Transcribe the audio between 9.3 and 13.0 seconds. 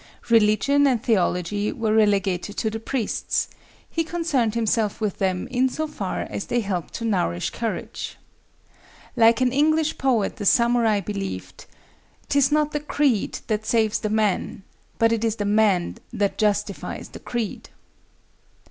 an English poet the samurai believed "'tis not the